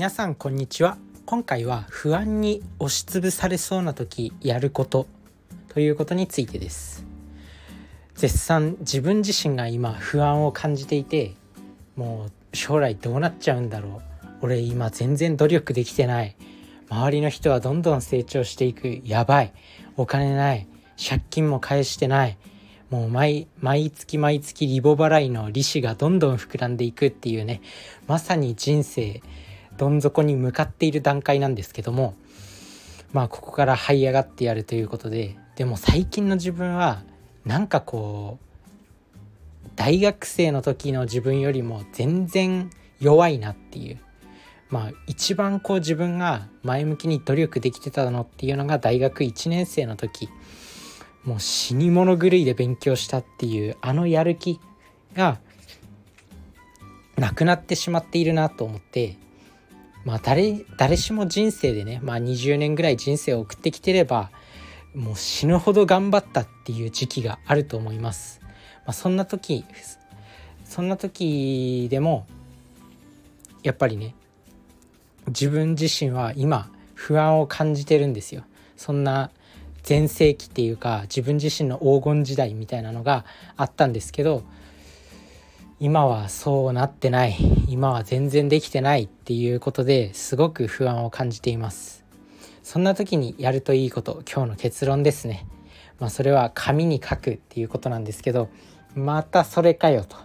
[0.00, 0.96] 皆さんこんにちは。
[1.26, 5.06] 今回は不安に押しつぶされそうな時やること
[5.68, 7.04] ということについてです。
[8.14, 11.34] 絶賛自分自身が今不安を感じていて
[11.96, 14.26] もう将来どうなっちゃうんだろう。
[14.40, 16.34] 俺今全然努力できてない。
[16.88, 19.02] 周りの人はどんどん成長していく。
[19.04, 19.52] やばい。
[19.98, 20.66] お金ない。
[20.96, 22.38] 借金も返してない。
[22.88, 27.60] もう毎毎月毎月リボ払いの利子がどんどん膨らんでいくっていうね。
[28.06, 29.20] まさに人生。
[29.80, 32.14] どん底に向かっている段階なんですけども
[33.14, 37.02] まあここから這い上がってやるということででも最近の自分は
[37.46, 42.68] なんかこう大学生の時の自分よりも全然
[43.00, 43.98] 弱いなっていう
[44.68, 50.28] まあ一番こう自分が前向きに努力できてたのっていうのが大学1年生の時
[51.24, 54.60] もう死に物狂いで勉強したっていうあのやる気
[55.16, 55.38] が
[57.16, 59.16] なくなってしまっているなと思って
[60.04, 64.30] まあ誰誰しも人生でね、まあ、20年ぐらい人生を送ってきてれば
[64.94, 68.40] もう死ぬほど頑張ったっていう時期があると思います。
[68.86, 69.64] まあ、そんな時
[70.64, 72.26] そんな時でも
[73.62, 74.14] やっぱりね
[75.28, 78.44] 自分自身は今不安を感じてるんですよ。
[78.76, 79.30] そんな
[79.82, 83.24] 全盛期っていうか自分自身の黄金時代みたいなのが
[83.56, 84.42] あったんですけど
[85.82, 87.38] 今はそうなってない。
[87.66, 92.04] 今は全然できてないっていうことですごく不安を感じています。
[92.62, 95.46] そんな時にやるといいこと今日の結論ですね。
[95.98, 98.50] まあそれは紙に書くっていうことなんですけど
[98.94, 100.18] またそれかよと。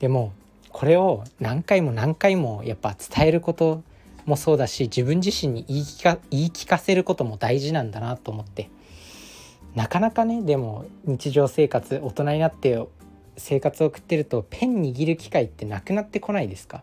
[0.00, 0.32] でも
[0.70, 3.84] これを何回も何回もやっぱ伝えること
[4.24, 8.70] もそうだし自分自身に言い聞か言い聞かせることも大事なんだなと思って。
[9.76, 12.84] なかなかねでも日常生活大人になって
[13.36, 16.82] 生活を送ってるとペン握る機会ってなくなってこないですか？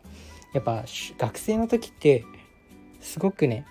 [0.54, 0.84] やっぱ
[1.18, 2.24] 学生の時って
[3.00, 3.66] すごくね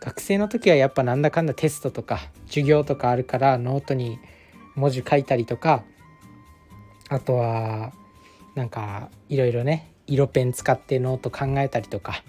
[0.00, 4.18] 学生の時はやっぱなんだかんだテストとか授業とかあるからノートに
[4.74, 5.84] 文字書いたりとか
[7.08, 7.92] あとは
[8.54, 12.22] なんかいろいろね色ペン使ってノート考えたりとか、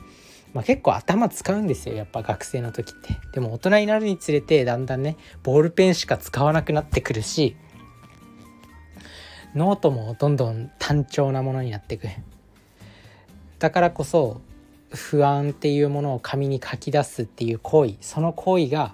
[0.54, 3.18] まあ、結構頭使うんですよやっぱ学生の時って。
[3.34, 7.56] でも大人になるにつれてだんだんねボールペンしか使わなくなってくるし
[9.58, 12.08] ノートもどんどん単調なものになっていく。
[13.60, 14.42] だからこそ
[14.92, 18.94] 不安っていうものを紙に書き出すっていう行為その行為が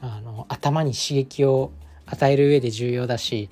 [0.00, 1.72] あの頭に刺激を
[2.06, 3.48] 与える上で重要だし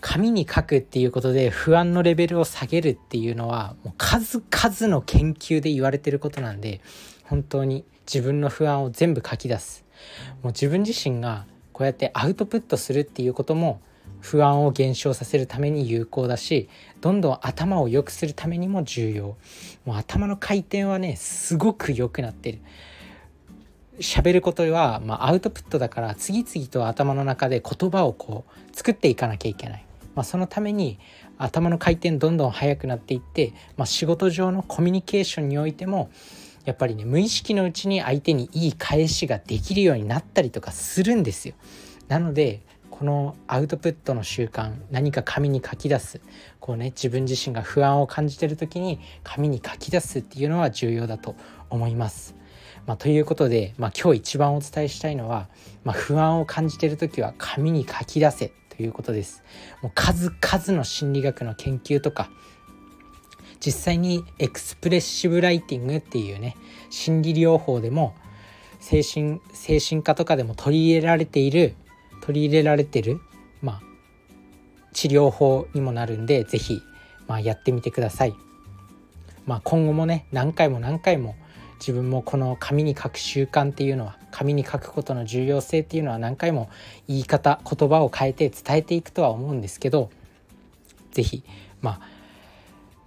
[0.00, 6.82] 紙に書くっていうことで不安のレベルを下げるっていうのはもう数々の研究で言われてることなんで
[7.24, 9.84] 本当に自分の不安を全部書き出す。
[10.42, 13.80] もう自分自身がこうやってアウトプットするっていうことも
[14.20, 16.68] 不安を減少させるために有効だし
[17.00, 19.36] どんどん頭を良くするためにも重要。
[19.84, 22.58] もう頭の回転はねすごく良くなってる。
[24.00, 29.84] 喋ることは、まあ、アウトプットだから次々と頭の中で言葉をこう作っていかなきゃいけない、
[30.16, 30.98] まあ、そのために
[31.38, 36.10] 頭の回転どんどん速くなっていって、まあ、仕事上のコミュニケーションにおいても
[36.64, 41.54] やっぱりね無意識のうちに相手にいい返しができるようになったりとかするんですよ。
[42.08, 42.62] なので
[42.94, 46.20] このアウトプットの習慣何か紙に書き出す
[46.60, 51.34] こうね自分自身が不安を感じてる時に紙に書き出すっていうのは重要だと
[51.70, 52.36] 思います。
[52.86, 55.48] まあ、ということで、まあ、今日一番お伝えしたいのは、
[55.82, 59.42] まあ、不安を感じてる時は紙に書き出せということです。
[59.82, 62.30] もう数々の心理学の研究とか
[63.58, 66.56] 実際にエクスプレッシブライティングっていうね
[66.90, 68.14] 心理療法でも
[68.78, 71.74] 精神精神科とかでも取り入れられている
[72.24, 73.20] 取り入れられてる、
[73.60, 73.82] まあ、
[74.94, 76.82] 治療法にもなるんで是非、
[77.26, 78.34] まあ、やってみてください。
[79.44, 81.36] まあ、今後もね何回も何回も
[81.78, 86.70] 自分もこの紙に書く習慣っていうのは紙に書くことの重要性っていうのは何回も
[87.08, 90.08] 言い方言葉を変えて伝えていくとは思うんですけど
[91.12, 91.44] 是非
[91.82, 92.00] まあ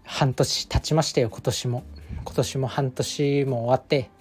[0.04, 1.84] 半年経ちましたよ今年も
[2.24, 4.12] 今年も半年も終わって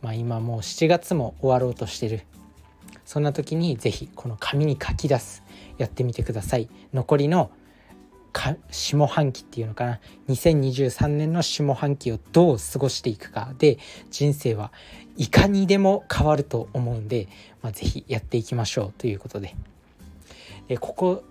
[0.00, 2.22] まあ今もう7月も終わろうとしてる
[3.06, 5.42] そんな時に是非この紙に書き出す
[5.78, 6.68] やってみてください。
[6.92, 7.50] 残りの
[8.70, 10.00] 下半期っていうのかな。
[10.28, 13.54] 2023年の下半期をどう過ごしていくか。
[13.58, 13.78] で
[14.10, 14.72] 人生は
[15.16, 17.28] いかにでも変わると思うんで、
[17.62, 18.92] まあ、是非やっていきましょう。
[18.98, 19.54] ということで。
[20.66, 21.24] でここ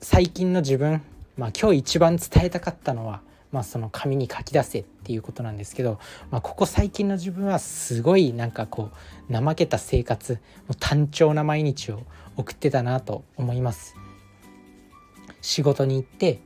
[0.00, 1.02] 最近の自分、
[1.36, 3.20] まあ、今日一番伝えたかったのは
[3.54, 6.00] まあ、その紙に書き出せっていうことなんですけど、
[6.32, 8.90] まあ、ここ最近の自分はすごいなんかこ
[9.30, 10.38] う怠けた生活も
[10.72, 12.02] う単調な毎日を
[12.36, 13.94] 送ってたなと思います
[15.40, 16.40] 仕事に行って、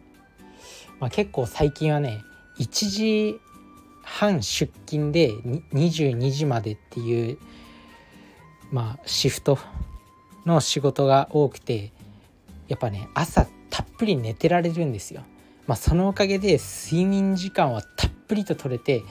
[1.01, 2.23] まあ、結構最近はね
[2.59, 3.41] 1時
[4.03, 5.33] 半出勤で
[5.73, 7.39] 22時までっていう
[8.71, 9.59] まあシフト
[10.45, 11.91] の仕事が多くて
[12.67, 15.23] やっぱね朝たっぷり寝てられるんですよ。
[15.69, 19.05] まあ、そのおかげで睡眠時間はたっぷりと取れて、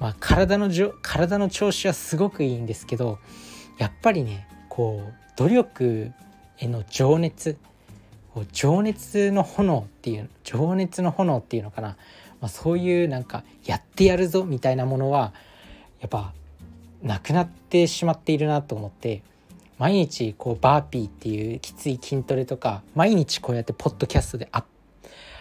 [0.00, 3.18] まあ、体のじょ体の調子はすごくいいんですけど
[3.76, 6.12] やっぱりねこう努力
[6.56, 7.58] への情熱
[8.52, 11.88] 情熱の炎っていう情熱の炎っていうのかな、
[12.40, 15.34] まあ、そういうなんかやってやるぞみたいなものは
[16.00, 16.32] やっぱ
[17.02, 19.22] なくなってしまっているなと思って
[19.76, 24.64] 毎日こうバーピーっていうきつい筋トレとか毎日こうやってポッドキャストでア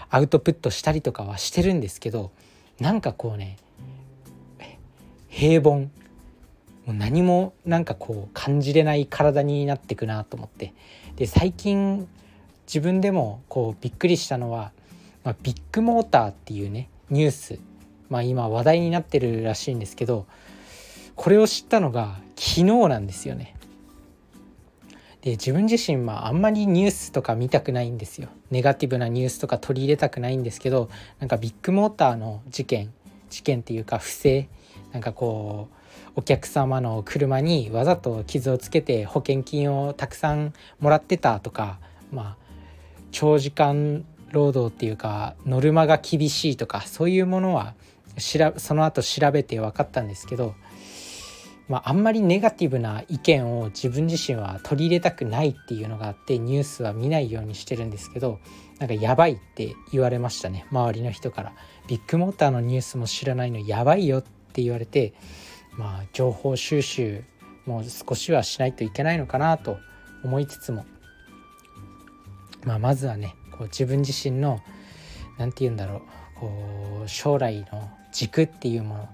[0.09, 2.31] アウトプットしたりとかはしてるんですけど
[2.79, 3.57] なんかこうね
[5.29, 5.89] 平凡。
[6.87, 10.73] もう何もなんかこう感じれない体になってくなと思って。
[11.17, 12.07] で最近
[12.65, 14.71] 自分でもこうびっくりしたのは、
[15.25, 17.59] まあ、ビッグモーターっていうねニュース、
[18.09, 20.25] まあ、今話題になってるらしいんですけど
[21.15, 23.56] これを知ったのが昨日なんですよね。
[25.27, 28.29] で自分自身まああんまりニュースとか見たくないんですよ。
[28.49, 30.89] ネガティブなニュースとか取り入れたくないんですけど
[31.19, 32.93] なんかビッグモーターの事件
[33.29, 34.47] 事件っていうか不正
[34.93, 35.67] なんかこ
[36.15, 41.77] うお客様の車にわざと傷をつけて保険金をたくさんもらってたとか
[42.09, 42.37] まあ
[43.11, 47.73] 長時間労働っていうかノルマが厳しいとかそういうものは
[48.17, 50.55] その後調べて分かったんですけど
[51.67, 58.39] まあ、あんまりネガティブな意見を自分自身は取り入れたくないっていうのがあってニュースは見ないようにしてるんですけど
[58.79, 60.65] なんかやばいって言われましたね。
[60.71, 61.53] 周りの人から。
[61.87, 65.13] ビッグモーターのニュースも知らないのやばいよって言われて
[65.77, 67.23] まあ情報収集
[67.65, 69.77] も少しはしないといけないのかなと
[70.23, 70.85] 思いつつも。
[72.63, 74.59] まあまずはねこう自分自身の
[75.37, 76.01] 何て言うんだろう。
[76.39, 79.09] こう将来の軸っていうもの。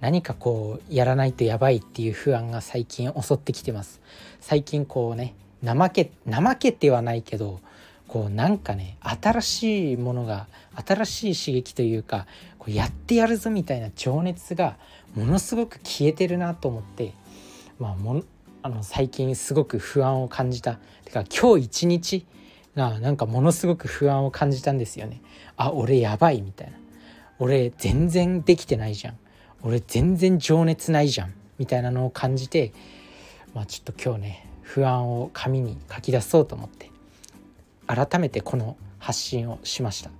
[0.00, 4.00] 何かこうやらないとやばいっていう不安が最近襲ってきてます。
[4.40, 5.34] 最近こうね
[5.64, 7.60] 怠け怠けてはないけど
[8.06, 10.46] こうなんかね新しいものが
[10.86, 12.26] 新しい刺激というか
[12.58, 14.76] こうやってやるぞみたいな情熱が
[15.14, 17.14] ものすごく消えてるなと思って
[17.78, 18.22] まあも
[18.62, 20.78] あの最近すごく不安を感じた。
[21.04, 22.26] てか今日一日
[22.74, 25.20] がなんかものすごく不安を感じたんですよね。
[25.56, 26.76] あ俺やばいみたいな。
[27.38, 29.18] 俺全然できてないじゃん。
[29.66, 32.72] 俺全然情熱ないじゃんみたいなのを感じて
[33.52, 36.92] まあちょっと今日ね不安を紙に書き出そうと思って
[37.88, 40.10] 改めてこの発信をしました。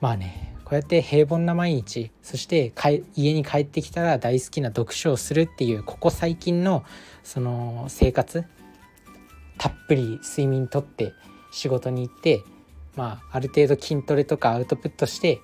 [0.00, 2.72] まあねこうやって平凡な毎日そして
[3.14, 6.84] 家に帰ってきたら大好きな読書をするっていうここ最近の
[7.22, 8.46] その生活
[9.58, 11.12] たっぷり睡眠とって
[11.50, 12.42] 仕事に行って
[12.96, 15.40] まあある程度筋トレとかアウトプットして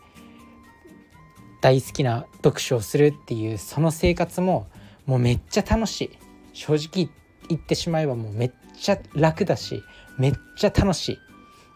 [1.67, 4.69] 大好きな読書をするっていうその生活も
[5.05, 6.11] もうめっちゃ楽しい。
[6.53, 7.11] 正直
[7.49, 9.83] 言ってしまえばもうめっちゃ楽だし
[10.17, 11.19] めっちゃ楽しい。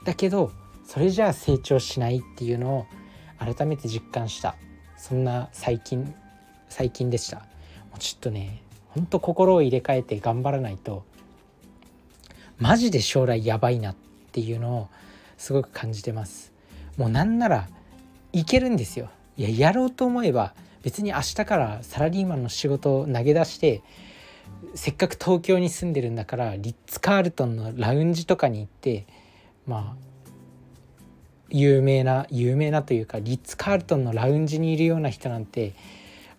[0.05, 0.53] だけど
[0.87, 2.87] それじゃあ成長しないっていうのを
[3.41, 4.55] 改めて実感した。
[4.97, 6.15] そんな最近
[6.69, 7.39] 最近でした。
[7.39, 7.45] も
[7.97, 11.03] うちょっとねほんと心を入れ替えて頑張らないと
[12.59, 13.97] マジで将来やばいなっ
[14.31, 14.89] ていうのを
[15.37, 16.53] すごく感じてます。
[16.97, 17.69] もうなんなら
[18.33, 19.11] いけるんですよ。
[19.41, 23.83] いややろうと思えば別に明日からサラリーマンの仕事を投げ出して
[24.75, 29.07] せっかく東京に住んでるんだからリッツ・カールトンのラウンジとかに行って
[29.67, 30.31] まあ
[31.49, 35.73] 有名な有名なというかリッツ・カールトンのラウンジにいるような人なんて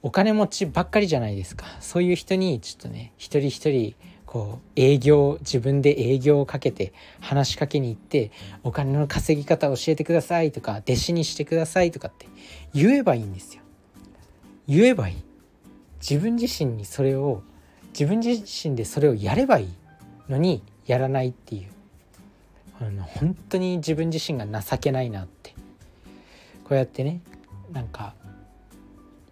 [0.04, 1.66] お金持ちばっかりじゃないですか。
[1.80, 3.96] そういう人にちょっとね一人一人
[4.32, 8.32] こう営業自分で営業をかけて話しかけに行って
[8.64, 12.28] お金の稼ぎ方教えてくださいとか弟子にしてくださいとかって
[12.74, 13.62] 言えばいいんですよ。
[14.70, 15.16] 言えばいい。
[16.00, 17.44] 自分自身にそれを
[17.90, 19.70] 自分自身でそれをやればいい
[20.30, 21.68] のにやらないっていう。
[22.80, 25.54] あの本当に自分自身が情けないなって。
[26.64, 27.20] こうやってね
[27.74, 28.14] なんか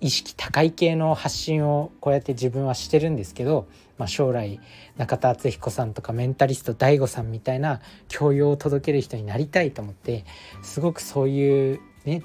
[0.01, 4.59] 意識高い系の発信をこうやって自分はしてるんですけど、まあ、将来
[4.97, 10.25] 中田敦彦さんとかメンタリスト DAIGO さんみたいな教養を届ける人になりたいと思って
[10.61, 12.23] すごくそういうね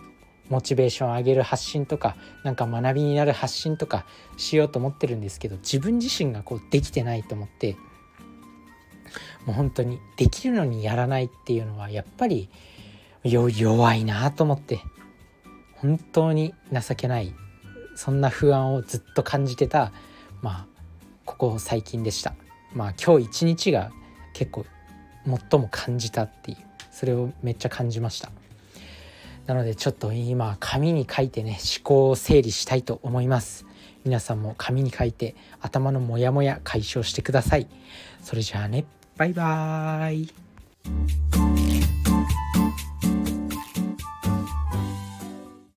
[0.49, 4.04] モチベーションを上げる発信とかなんか学びになる発信とか
[4.37, 7.76] しようと思ってるんですけど自分自身がこうできてないと思って
[9.47, 12.49] もう本当にできるのにやらないっていうのはやっぱり
[13.25, 14.81] 弱いなと思って
[15.76, 17.35] 本当に情けない
[17.97, 19.93] そんな不安をずっと感じてた
[20.43, 20.67] まあ
[21.25, 22.35] ここ最近でした。
[22.75, 23.91] まあ今日一日が
[24.33, 24.67] 結構
[25.51, 26.59] 最も感じたっていう
[26.91, 28.31] それをめっちゃ感じました。
[29.47, 33.67] なのでちょっと今紙に書いてね思考を整理したいと思います。
[34.05, 37.67] 皆さんも紙に書いて頭のモヤモヤ解消してください。
[38.23, 38.85] それじゃあね
[39.17, 41.63] バイバーイ。